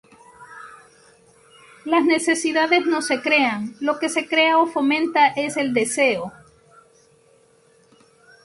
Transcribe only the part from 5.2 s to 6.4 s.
es el deseo.